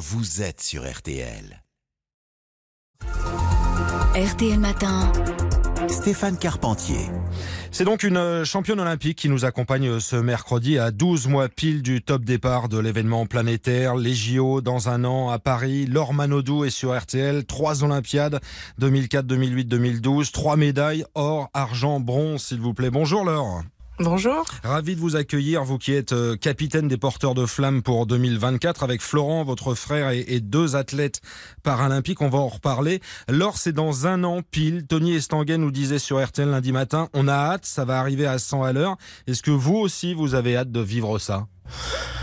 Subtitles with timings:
[0.00, 1.62] vous êtes sur RTL.
[4.16, 5.12] RTL Matin.
[5.88, 7.04] Stéphane Carpentier.
[7.70, 11.50] C'est donc une euh, championne olympique qui nous accompagne euh, ce mercredi à 12 mois
[11.50, 15.84] pile du top départ de l'événement planétaire, les JO dans un an à Paris.
[15.84, 18.40] Laure Manodou est sur RTL, trois Olympiades,
[18.78, 22.90] 2004, 2008, 2012, trois médailles, or, argent, bronze, s'il vous plaît.
[22.90, 23.64] Bonjour Laure.
[24.02, 24.46] Bonjour.
[24.64, 28.82] Ravi de vous accueillir, vous qui êtes euh, capitaine des porteurs de flammes pour 2024
[28.82, 31.20] avec Florent, votre frère et, deux athlètes
[31.62, 32.22] paralympiques.
[32.22, 33.02] On va en reparler.
[33.28, 34.86] Lors, c'est dans un an pile.
[34.86, 38.38] Tony Estanguet nous disait sur RTL lundi matin, on a hâte, ça va arriver à
[38.38, 38.96] 100 à l'heure.
[39.26, 41.46] Est-ce que vous aussi, vous avez hâte de vivre ça?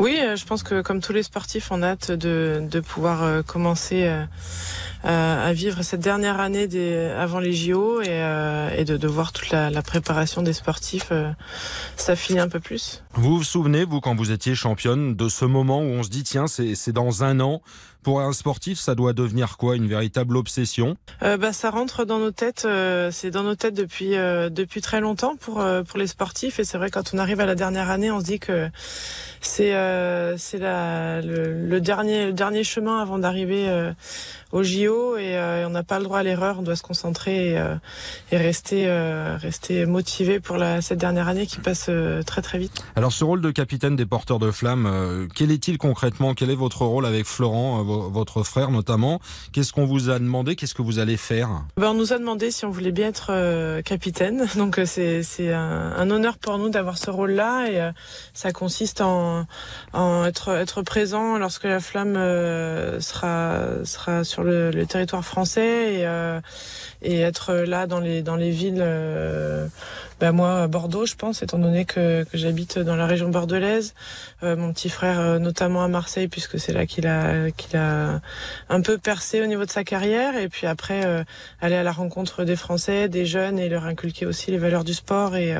[0.00, 3.22] Oui, euh, je pense que comme tous les sportifs, on a hâte de, de pouvoir
[3.22, 4.08] euh, commencer
[5.04, 9.32] à vivre cette dernière année des, avant les JO et, euh, et de, de, voir
[9.32, 11.30] toute la, la, préparation des sportifs euh,
[11.96, 13.02] s'affiner un peu plus.
[13.14, 16.24] Vous vous souvenez, vous, quand vous étiez championne, de ce moment où on se dit,
[16.24, 17.62] tiens, c'est dans un an,
[18.02, 20.96] pour un sportif, ça doit devenir quoi Une véritable obsession?
[21.22, 24.80] Euh, bah, Ça rentre dans nos têtes, euh, c'est dans nos têtes depuis, euh, depuis
[24.80, 26.58] très longtemps pour, euh, pour les sportifs.
[26.58, 28.70] Et c'est vrai, quand on arrive à la dernière année, on se dit que
[29.40, 29.74] c'est
[30.38, 33.92] c'est le, le, dernier, le dernier chemin avant d'arriver
[34.52, 37.64] au JO et on n'a pas le droit à l'erreur, on doit se concentrer et,
[38.32, 38.90] et rester,
[39.36, 41.90] rester motivé pour la, cette dernière année qui passe
[42.26, 42.82] très très vite.
[42.96, 46.34] Alors ce rôle de capitaine des porteurs de flammes, quel est-il concrètement?
[46.34, 49.20] Quel est votre rôle avec Florent votre frère notamment?
[49.52, 50.56] Qu'est-ce qu'on vous a demandé?
[50.56, 51.48] Qu'est-ce que vous allez faire?
[51.76, 54.46] Ben, On nous a demandé si on voulait bien être euh, capitaine.
[54.56, 57.92] Donc euh, c'est, un, un, honneur pour nous d'avoir ce rôle-là et euh,
[58.34, 59.46] ça consiste en,
[59.92, 62.14] en, être, être présent lorsque la flamme
[63.00, 66.06] sera, sera sur le, le territoire français et,
[67.02, 68.82] et être là dans les, dans les villes
[70.20, 73.94] bah moi Bordeaux, je pense, étant donné que, que j'habite dans la région bordelaise.
[74.42, 78.20] Euh, mon petit frère, euh, notamment à Marseille, puisque c'est là qu'il a qu'il a
[78.68, 80.36] un peu percé au niveau de sa carrière.
[80.36, 81.22] Et puis après, euh,
[81.60, 84.94] aller à la rencontre des Français, des jeunes, et leur inculquer aussi les valeurs du
[84.94, 85.54] sport et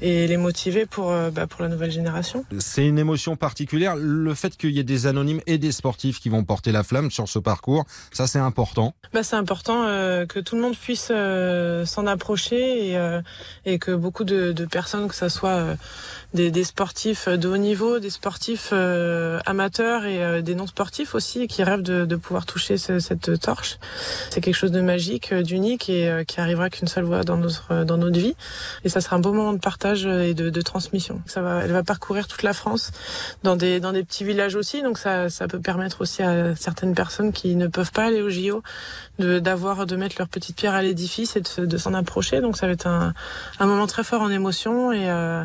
[0.00, 2.44] et les motiver pour bah, pour la nouvelle génération.
[2.58, 3.96] C'est une émotion particulière.
[3.96, 7.10] Le fait qu'il y ait des anonymes et des sportifs qui vont porter la flamme
[7.10, 8.94] sur ce parcours, ça important.
[9.12, 9.84] Bah, c'est important
[10.26, 11.12] que tout le monde puisse
[11.86, 13.20] s'en approcher et,
[13.64, 15.76] et que beaucoup de, personnes, que ce soit euh,
[16.32, 21.46] des, sportifs de haut niveau, des sportifs euh, amateurs et euh, des non sportifs aussi,
[21.46, 23.78] qui rêvent de, pouvoir toucher ce, cette torche.
[24.30, 27.96] C'est quelque chose de magique, d'unique et qui arrivera qu'une seule fois dans notre dans
[27.96, 28.34] notre vie.
[28.84, 31.20] Et ça sera un beau moment de partage et de, transmission.
[31.26, 32.90] Ça va, elle va parcourir toute la France,
[33.42, 34.82] dans des dans des petits villages aussi.
[34.82, 38.30] Donc ça ça peut permettre aussi à certaines personnes qui ne peuvent pas aller au
[38.30, 38.62] JO
[39.18, 42.40] de d'avoir de mettre leur petite pierre à l'édifice et de, de s'en approcher.
[42.40, 43.12] Donc ça va être un,
[43.60, 45.44] moment très fort en émotion et, euh,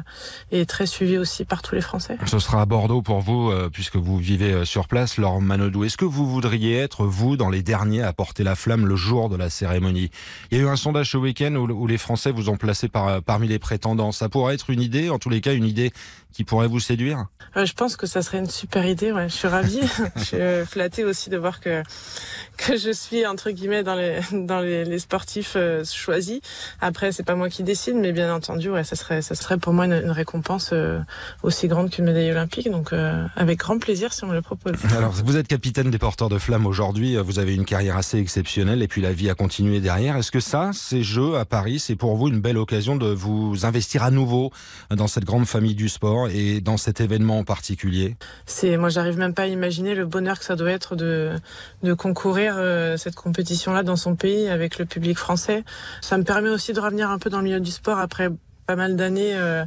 [0.51, 2.17] et très suivi aussi par tous les Français.
[2.25, 5.83] Ce sera à Bordeaux pour vous, euh, puisque vous vivez euh, sur place, Laure Manodou.
[5.83, 9.29] Est-ce que vous voudriez être, vous, dans les derniers à porter la flamme le jour
[9.29, 10.09] de la cérémonie?
[10.51, 12.87] Il y a eu un sondage ce week-end où, où, les Français vous ont placé
[12.87, 14.11] par, parmi les prétendants.
[14.11, 15.91] Ça pourrait être une idée, en tous les cas, une idée
[16.33, 17.25] qui pourrait vous séduire?
[17.55, 19.11] Je pense que ça serait une super idée.
[19.11, 19.29] Ouais.
[19.29, 19.81] Je suis ravie.
[20.15, 21.81] je suis flattée aussi de voir que
[22.57, 26.39] que je suis entre guillemets dans les dans les, les sportifs choisis.
[26.81, 29.73] Après, c'est pas moi qui décide, mais bien entendu, ouais, ça serait, ça serait pour
[29.73, 30.99] moi une, récompense euh,
[31.43, 32.69] aussi grande qu'une médaille olympique.
[32.69, 34.73] Donc, euh, avec grand plaisir si on me le propose.
[34.97, 37.17] Alors, vous êtes capitaine des porteurs de flammes aujourd'hui.
[37.17, 40.15] Vous avez une carrière assez exceptionnelle et puis la vie a continué derrière.
[40.17, 43.65] Est-ce que ça, ces Jeux à Paris, c'est pour vous une belle occasion de vous
[43.65, 44.51] investir à nouveau
[44.89, 48.15] dans cette grande famille du sport et dans cet événement en particulier?
[48.45, 51.33] C'est, moi, j'arrive même pas à imaginer le bonheur que ça doit être de,
[51.83, 55.63] de concourir euh, cette compétition-là dans son pays avec le public français.
[56.01, 58.29] Ça me permet aussi de revenir un peu dans le milieu du sport après
[58.69, 59.65] pas mal d'années euh,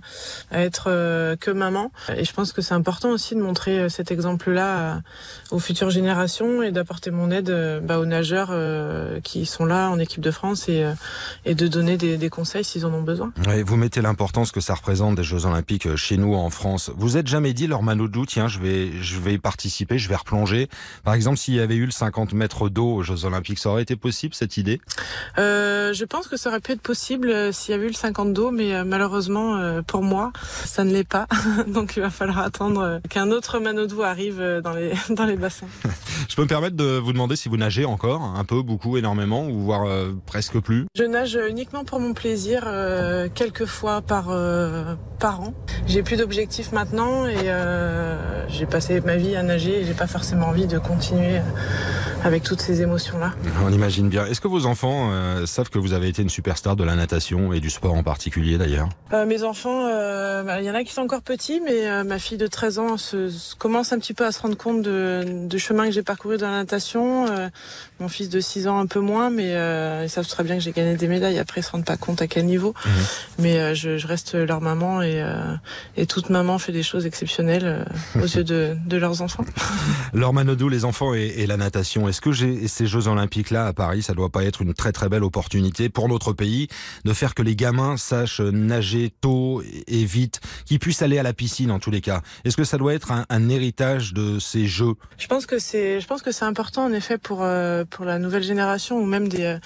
[0.53, 1.91] à être euh, que maman.
[2.17, 5.03] Et je pense que c'est important aussi de montrer euh, cet exemple-là
[5.51, 7.53] aux futures générations et d'apporter mon aide
[7.83, 8.55] bah, aux nageurs
[9.25, 10.87] qui sont là en équipe de France et,
[11.45, 13.33] et de donner des, des conseils s'ils en ont besoin.
[13.67, 16.93] vous mettez l'importance que ça représente des Jeux Olympiques chez nous en France.
[16.97, 20.69] Vous êtes jamais dit, leur Manodou, tiens, je vais, je vais participer, je vais replonger.
[21.03, 23.83] Par exemple, s'il y avait eu le 50 mètres d'eau aux Jeux Olympiques, ça aurait
[23.83, 24.81] été possible cette idée?
[25.39, 28.33] Euh, Je pense que ça aurait pu être possible s'il y avait eu le 50
[28.33, 30.33] d'eau, mais malheureusement euh, pour moi,
[30.67, 31.27] ça ne l'est pas.
[31.67, 35.37] Donc il va falloir attendre euh, qu'un autre Manodou arrive euh, dans les, dans les
[35.37, 35.67] bassins.
[36.29, 39.47] Je peux me permettre de vous demander si vous nagez encore, un peu, beaucoup, énormément,
[39.49, 39.87] ou voire
[40.27, 40.87] presque plus?
[40.95, 42.63] Je nage uniquement pour mon plaisir,
[43.35, 44.29] quelques fois par,
[45.19, 45.53] par an.
[45.87, 47.51] J'ai plus d'objectifs maintenant et
[48.49, 51.41] j'ai passé ma vie à nager et j'ai pas forcément envie de continuer
[52.25, 53.33] avec toutes ces émotions-là.
[53.65, 54.27] On imagine bien.
[54.27, 55.11] Est-ce que vos enfants
[55.47, 58.59] savent que vous avez été une superstar de la natation et du sport en particulier
[58.59, 58.89] d'ailleurs?
[59.13, 62.19] Euh, mes enfants euh, bah, il y en a qui sont encore petits, mais ma
[62.19, 65.59] fille de 13 ans se, commence un petit peu à se rendre compte de, du
[65.59, 67.27] chemin que j'ai parcouru dans la natation.
[68.01, 69.53] mon fils de 6 ans un peu moins, mais
[70.05, 71.39] ils savent très bien que j'ai gagné des médailles.
[71.39, 72.75] Après, ils se rendent pas compte à quel niveau.
[72.85, 72.93] Mhm.
[73.41, 75.25] Mais je, je, reste leur maman et,
[75.97, 77.87] et toute maman fait des choses exceptionnelles
[78.17, 79.45] aux yeux de, de leurs enfants.
[80.13, 82.09] Laure Manodou, les enfants et, et la natation.
[82.13, 85.25] Est-ce que ces Jeux Olympiques-là à Paris, ça doit pas être une très très belle
[85.25, 86.69] opportunité pour notre pays
[87.07, 91.33] de faire que les gamins sachent nager tôt et vite, qu'ils puissent aller à la
[91.33, 92.21] piscine en tous les cas?
[92.45, 94.93] Est-ce que ça doit être un, héritage de ces Jeux?
[95.17, 96.01] Je pense que c'est,
[96.43, 99.59] important en effet pour euh, pour la nouvelle génération ou même des, euh,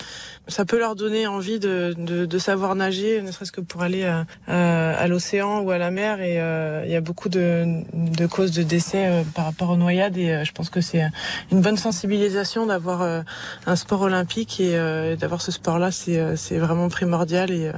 [0.49, 5.07] ça peut leur donner envie de, savoir nager, ne serait-ce que pour aller à, à,
[5.09, 6.21] l'océan ou à la mer.
[6.21, 7.83] Et euh, il y a beaucoup de,
[8.31, 11.03] causes de décès par rapport aux noyades et je pense que c'est
[11.51, 13.23] une bonne sensibilisation d'avoir euh,
[13.67, 17.73] un sport olympique et euh, d'avoir ce sport-là, c'est euh, c'est vraiment primordial et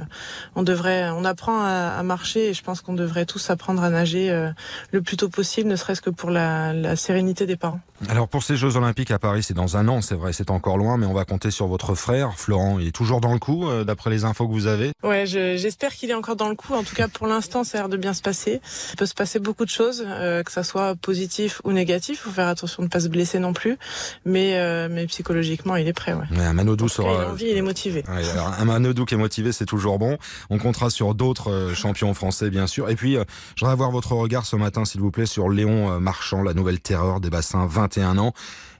[0.55, 4.49] on devrait, on apprend à, marcher et je pense qu'on devrait tous apprendre à nager
[4.91, 7.79] le plus tôt possible, ne serait-ce que pour la, la sérénité des parents.
[8.07, 10.77] Alors pour ces Jeux Olympiques à Paris, c'est dans un an, c'est vrai, c'est encore
[10.77, 12.58] loin, mais on va compter sur votre frère, Florent.
[12.79, 14.91] Il est toujours dans le coup, d'après les infos que vous avez.
[15.03, 16.73] Ouais, j'espère qu'il est encore dans le coup.
[16.73, 18.61] En tout cas, pour l'instant, ça a l'air de bien se passer.
[18.91, 20.05] Il peut se passer beaucoup de choses,
[20.45, 22.21] que ça soit positif ou négatif.
[22.21, 23.77] Faut faire attention de ne pas se blesser non plus,
[24.25, 24.57] mais
[24.89, 26.13] mais psychologiquement, il est prêt.
[26.13, 26.43] Ouais.
[26.43, 27.13] un Manodou sera.
[27.13, 28.03] Il a envie, il est motivé.
[28.07, 30.17] un Manodou qui est motivé, c'est toujours bon.
[30.49, 32.89] On comptera sur d'autres euh, champions français, bien sûr.
[32.89, 33.23] Et puis, euh,
[33.55, 36.53] je voudrais avoir votre regard ce matin, s'il vous plaît, sur Léon euh, Marchand, la
[36.53, 38.33] nouvelle terreur des bassins, 21 ans.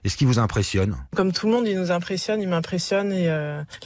[0.04, 3.12] Est-ce qu'il vous impressionne Comme tout le monde, il nous impressionne, il m'impressionne.
[3.12, 3.28] Et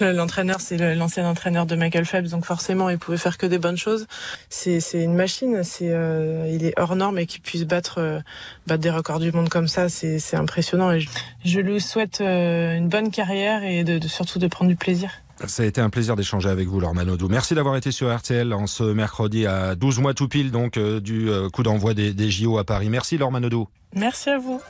[0.00, 3.76] l'entraîneur, c'est l'ancien entraîneur de Michael Phelps, donc forcément, il pouvait faire que des bonnes
[3.76, 4.06] choses.
[4.49, 5.62] C'est une machine.
[5.64, 8.22] C'est il est hors norme et qu'il puisse battre,
[8.66, 10.93] battre des records du monde comme ça, c'est impressionnant.
[10.93, 11.08] Et je,
[11.44, 15.11] je lui souhaite une bonne carrière et de, surtout de prendre du plaisir.
[15.46, 17.28] Ça a été un plaisir d'échanger avec vous, Laure Manodou.
[17.28, 21.00] Merci d'avoir été sur RTL en ce mercredi à 12 mois tout pile donc euh,
[21.00, 22.88] du euh, coup d'envoi des, des JO à Paris.
[22.88, 23.69] Merci Laure Manodou.
[23.94, 24.61] Merci à vous.